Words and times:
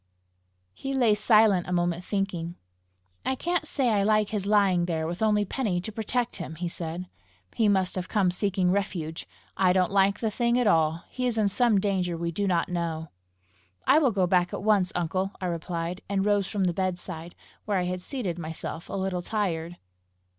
He 0.73 0.95
lay 0.95 1.13
silent 1.13 1.67
a 1.67 1.71
moment, 1.71 2.03
thinking. 2.03 2.55
"I 3.23 3.35
can't 3.35 3.67
say 3.67 3.89
I 3.89 4.01
like 4.01 4.29
his 4.29 4.47
lying 4.47 4.85
there 4.85 5.05
with 5.05 5.21
only 5.21 5.45
Penny 5.45 5.79
to 5.79 5.91
protect 5.91 6.37
him!" 6.37 6.55
he 6.55 6.67
said. 6.67 7.07
"He 7.53 7.67
must 7.69 7.93
have 7.93 8.09
come 8.09 8.31
seeking 8.31 8.71
refuge! 8.71 9.27
I 9.55 9.73
don't 9.73 9.91
like 9.91 10.19
the 10.19 10.31
thing 10.31 10.57
at 10.59 10.65
all! 10.65 11.03
He 11.11 11.27
is 11.27 11.37
in 11.37 11.49
some 11.49 11.79
danger 11.79 12.17
we 12.17 12.31
do 12.31 12.47
not 12.47 12.67
know!" 12.67 13.09
"I 13.85 13.99
will 13.99 14.09
go 14.09 14.25
back 14.25 14.51
at 14.55 14.63
once, 14.63 14.91
uncle," 14.95 15.33
I 15.39 15.45
replied, 15.45 16.01
and 16.09 16.25
rose 16.25 16.47
from 16.47 16.63
the 16.63 16.73
bedside, 16.73 17.35
where 17.65 17.77
I 17.77 17.83
had 17.83 18.01
seated 18.01 18.39
myself 18.39 18.89
a 18.89 18.93
little 18.93 19.21
tired. 19.21 19.77